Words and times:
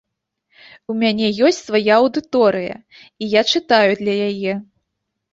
У 0.91 0.93
мяне 1.01 1.27
ёсць 1.49 1.59
свая 1.67 1.91
аўдыторыя, 1.97 2.73
і 3.25 3.27
я 3.33 3.41
чытаю 3.57 3.91
для 4.01 4.15
яе. 4.29 4.53